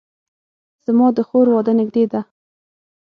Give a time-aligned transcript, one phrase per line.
[0.85, 2.21] زما د خور واده نږدې ده